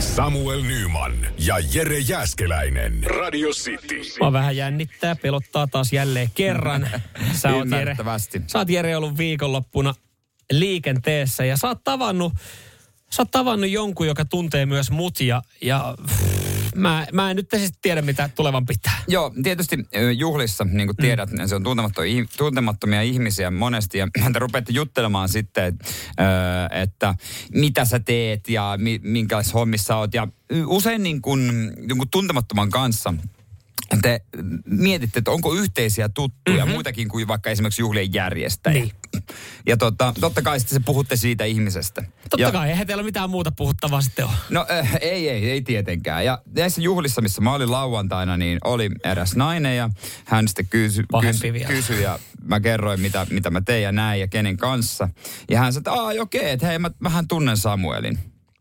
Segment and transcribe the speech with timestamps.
[0.00, 3.04] Samuel Nyman ja Jere Jäskeläinen.
[3.04, 4.00] Radio City.
[4.20, 6.88] Mä vähän jännittää, pelottaa taas jälleen kerran.
[7.32, 7.96] Sä oot, Jere,
[8.46, 9.94] sä oot Jere ollut viikonloppuna
[10.52, 12.32] liikenteessä ja sä oot tavannut,
[13.10, 16.47] sä oot tavannut jonkun, joka tuntee myös mut ja, ja pff,
[16.78, 18.98] mä, mä en nyt siis tiedä, mitä tulevan pitää.
[19.08, 19.76] Joo, tietysti
[20.16, 21.46] juhlissa, niin kuin tiedät, mm.
[21.46, 23.98] se on tuntemattomia, tuntemattomia ihmisiä monesti.
[23.98, 25.78] Ja te rupeatte juttelemaan sitten,
[26.70, 27.14] että
[27.54, 30.14] mitä sä teet ja mi, minkälaisissa hommissa oot.
[30.14, 30.28] Ja
[30.66, 33.14] usein niin kuin, jonkun tuntemattoman kanssa
[34.02, 34.20] te
[34.64, 36.74] mietitte, että onko yhteisiä tuttuja, mm-hmm.
[36.74, 38.74] muitakin kuin vaikka esimerkiksi juhlien järjestäjä.
[38.74, 38.92] Niin.
[39.66, 42.02] Ja tota, totta kai sitten se puhutte siitä ihmisestä.
[42.30, 44.34] Totta ja, kai, eihän teillä mitään muuta puhuttavaa sitten ole.
[44.50, 46.24] No äh, ei, ei, ei tietenkään.
[46.24, 49.90] Ja näissä juhlissa, missä mä olin lauantaina, niin oli eräs nainen ja
[50.24, 51.68] hän sitten kysyi kysy, vielä.
[51.68, 55.08] kysy ja mä kerroin, mitä, mitä mä tein ja näin ja kenen kanssa.
[55.50, 58.18] Ja hän sanoi, että aah, okei, että hei, mä vähän tunnen Samuelin.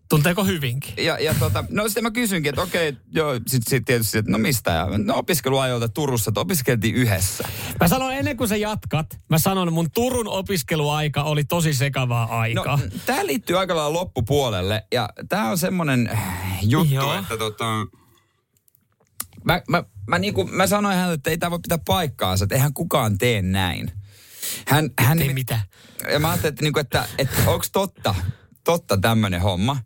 [0.09, 0.93] Tunteeko hyvinkin?
[1.05, 4.37] Ja, ja tota, no sitten mä kysynkin, että okei, joo, sitten sit tietysti, että no
[4.37, 4.71] mistä?
[4.71, 7.47] Ja, no opiskeluajoilta Turussa, että opiskeltiin yhdessä.
[7.79, 12.33] Mä sanon ennen kuin sä jatkat, mä sanon mun Turun opiskeluaika oli tosi sekavaa No,
[12.33, 12.79] aikaa.
[13.05, 16.09] tämä liittyy aika lailla loppupuolelle ja tämä on semmoinen
[16.61, 17.13] juttu, Joo.
[17.19, 17.65] että tota...
[19.43, 22.73] Mä, mä, mä, niinku, mä sanoin hänelle, että ei tämä voi pitää paikkaansa, että eihän
[22.73, 23.91] kukaan tee näin.
[24.67, 25.59] Hän, hän Ei nimi- mitä.
[26.11, 28.15] Ja mä ajattelin, että, niinku, että, että onko totta,
[28.67, 29.77] totta tämmöinen homma.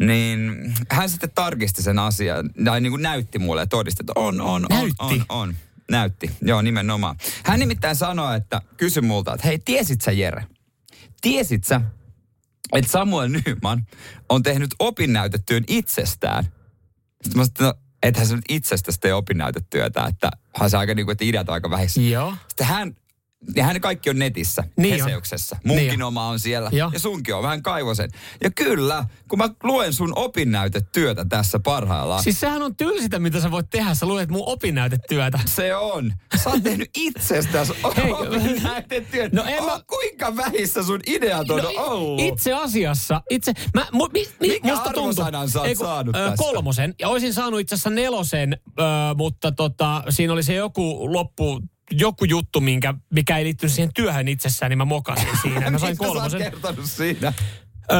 [0.00, 4.40] Niin hän sitten tarkisti sen asian, tai niin kuin näytti mulle ja todisti, että on,
[4.40, 4.94] on, on, Näytti?
[4.98, 5.56] on, on.
[5.90, 7.16] Näytti, joo nimenomaan.
[7.44, 10.46] Hän nimittäin sanoi, että kysy multa, että hei, tiesit sä Jere?
[11.20, 11.80] Tiesit sä,
[12.72, 13.86] että Samuel Nyman
[14.28, 16.44] on tehnyt opinnäytetyön itsestään?
[16.44, 20.94] Sitten mä sanoin, että no, ethän sä nyt itsestäsi tee opinnäytetyötä, että hän se aika
[20.94, 22.00] niin kuin, että ideat on aika vähissä.
[22.00, 22.34] Joo.
[22.48, 22.96] Sitten hän,
[23.56, 25.08] ja hän kaikki on netissä, Niin on.
[25.08, 25.56] Heseuksessa.
[25.64, 26.08] Munkin Niin on.
[26.08, 26.70] oma on siellä.
[26.72, 26.90] Joo.
[26.92, 28.10] Ja sunkin on, vähän kaivosen.
[28.44, 32.22] Ja kyllä, kun mä luen sun opinnäytetyötä tässä parhaillaan.
[32.22, 33.94] Siis sehän on tylsintä, mitä sä voit tehdä.
[33.94, 35.38] Sä luet mun opinnäytetyötä.
[35.46, 36.12] Se on.
[36.44, 39.30] Sä oot tehnyt itsestäsi Hei, opinnäytetyön.
[39.32, 42.20] no en mä- Oh, kuinka vähissä sun ideat on ollut?
[42.20, 45.12] Itse asiassa, itse, mä, mu, mi, mi, Minkä musta tuntuu,
[45.48, 46.32] sä oot Ei kun, saanut ö?
[46.36, 48.82] Kolmosen, ja olisin saanut itse asiassa nelosen, ö,
[49.16, 51.60] mutta tota, siinä oli se joku loppu,
[51.92, 55.70] joku juttu, minkä, mikä ei liittynyt siihen työhön itsessään, niin mä mokasin siinä.
[55.70, 56.52] Mä sain kolmosen.
[56.84, 57.32] siinä?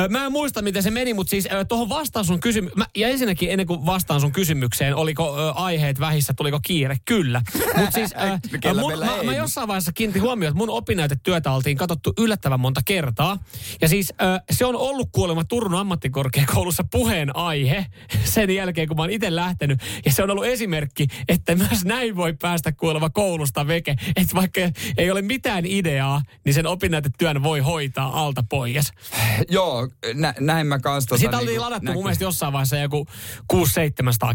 [0.08, 3.66] Mä en muista, miten se meni, mutta siis tuohon vastaan sun kysymykseen, ja ensinnäkin ennen
[3.66, 6.96] kuin vastaan sun kysymykseen, oliko ö, aiheet vähissä, tuliko kiire?
[7.04, 7.42] Kyllä.
[7.76, 9.26] Mutta siis ö, Kellä mun, mä, ei.
[9.26, 13.38] mä jossain vaiheessa kiinnitin huomioon, että mun opinnäytetyötä oltiin katsottu yllättävän monta kertaa.
[13.80, 17.86] Ja siis ö, se on ollut kuulemma Turun ammattikorkeakoulussa puheen aihe
[18.24, 19.80] sen jälkeen, kun mä oon itse lähtenyt.
[20.04, 23.96] Ja se on ollut esimerkki, että myös näin voi päästä kuulemma koulusta veke.
[24.16, 24.60] Että vaikka
[24.98, 28.92] ei ole mitään ideaa, niin sen opinnäytetyön voi hoitaa alta pois.
[29.50, 29.71] Joo,
[30.14, 31.08] nä, näin mä kanssa.
[31.08, 31.94] Tota, Sitä oltiin niinku ladattu näkyy.
[31.94, 33.06] mun mielestä jossain vaiheessa joku
[33.52, 33.56] 600-700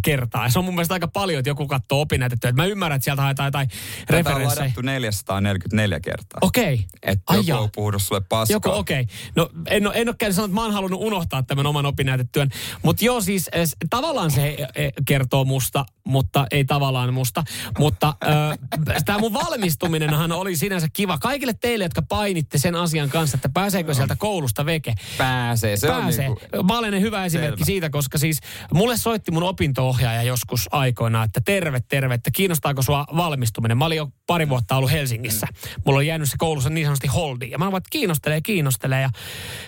[0.01, 0.43] kertaa.
[0.43, 2.51] Ja se on mun mielestä aika paljon, että joku katsoo opinnäytettyä.
[2.51, 4.61] Mä ymmärrän, että sieltä haetaan jotain Tätä on referenssejä.
[4.63, 6.39] ladattu 444 kertaa.
[6.41, 6.85] Okei.
[7.03, 7.59] Että Ai joku jaa.
[7.59, 8.55] on puhunut sulle paskaa.
[8.55, 9.01] Joku, okei.
[9.01, 9.15] Okay.
[9.35, 12.49] No en, en ole käynyt sanoa, että mä oon halunnut unohtaa tämän oman opinnäytetyön.
[12.83, 13.49] Mutta joo, siis
[13.89, 17.43] tavallaan se eh, kertoo musta, mutta ei tavallaan musta.
[17.79, 21.17] Mutta äh, tämä mun valmistuminenhan oli sinänsä kiva.
[21.17, 24.95] Kaikille teille, jotka painitte sen asian kanssa, että pääseekö sieltä koulusta veke.
[25.17, 26.29] Pääsee, se Pääsee.
[26.29, 26.63] on niinku...
[26.63, 27.65] Mä olen hyvä esimerkki Selvä.
[27.65, 28.39] siitä, koska siis
[28.73, 33.77] mulle soitti mun opinto-ohjaaja joskus aikoinaan, että terve, terve, että kiinnostaako sua valmistuminen.
[33.77, 35.47] Mä olin jo pari vuotta ollut Helsingissä.
[35.85, 37.51] Mulla on jäänyt se koulussa niin sanotusti holdiin.
[37.51, 39.01] Ja mä olin, että kiinnostelee, kiinnostelee.
[39.01, 39.09] Ja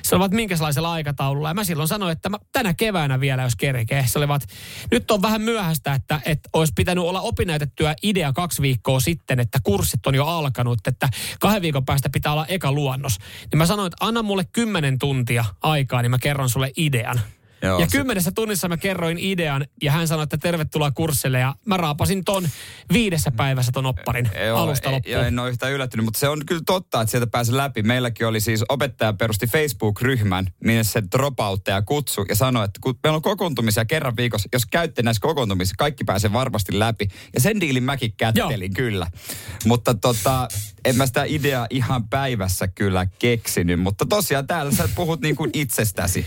[0.03, 1.47] se olivat minkälaisella aikataululla.
[1.47, 4.03] Ja mä silloin sanoin, että mä tänä keväänä vielä, jos kerkee.
[4.07, 4.41] Se olivat,
[4.91, 9.59] nyt on vähän myöhäistä, että, että olisi pitänyt olla opinnäytettyä idea kaksi viikkoa sitten, että
[9.63, 11.09] kurssit on jo alkanut, että
[11.39, 13.17] kahden viikon päästä pitää olla eka luonnos.
[13.51, 17.19] Niin mä sanoin, että anna mulle kymmenen tuntia aikaa, niin mä kerron sulle idean.
[17.61, 21.55] Joo, ja se- kymmenessä tunnissa mä kerroin idean ja hän sanoi, että tervetuloa kurssille ja
[21.65, 22.49] mä raapasin ton
[22.93, 25.13] viidessä päivässä ton opparin alusta ei- loppuun.
[25.13, 27.83] Joo, en ole yhtään yllättynyt, mutta se on kyllä totta, että sieltä pääsi läpi.
[27.83, 33.15] Meilläkin oli siis opettaja perusti Facebook-ryhmän, minne se dropoutteja kutsu ja sanoi, että kun meillä
[33.15, 37.07] on kokoontumisia kerran viikossa, jos käytte näissä kokoontumisissa, kaikki pääsee varmasti läpi.
[37.33, 39.07] Ja sen diilin mäkin kättelin kyllä.
[39.65, 40.47] Mutta tota,
[40.85, 45.49] en mä sitä ideaa ihan päivässä kyllä keksinyt, mutta tosiaan täällä sä puhut niin kuin
[45.53, 46.25] itsestäsi.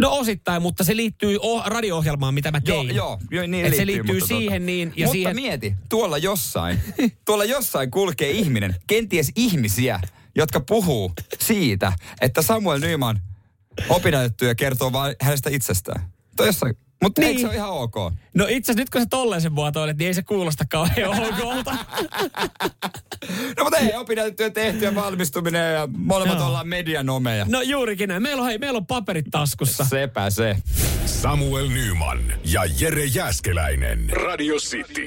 [0.00, 2.94] No osittain, mutta se liittyy o- radio-ohjelmaan, mitä mä tein.
[2.94, 4.66] Joo, joo, niin Et se liittyy, liittyy mutta siihen tota.
[4.66, 5.36] niin, ja mutta siihen...
[5.36, 6.80] mieti, tuolla jossain,
[7.26, 10.00] tuolla jossain kulkee ihminen, kenties ihmisiä,
[10.36, 13.20] jotka puhuu siitä, että Samuel Nyman
[13.88, 16.08] opinnäytetty ja kertoo vain hänestä itsestään.
[16.36, 17.28] Toi jossain, mutta niin.
[17.28, 17.94] eikö se ole ihan ok?
[18.34, 21.76] No itse asiassa nyt kun sä tolleen sen muotoilet, niin ei se kuulosta kauhean okolta.
[23.56, 26.46] No mutta ei, opinnäytettyä tehty ja valmistuminen ja molemmat Joo.
[26.46, 27.46] ollaan medianomeja.
[27.48, 28.22] No juurikin näin.
[28.22, 29.84] Meillä on, hei, meillä on paperit taskussa.
[29.84, 30.56] Sepä se.
[31.06, 34.10] Samuel Nyman ja Jere Jäskeläinen.
[34.10, 35.06] Radio City.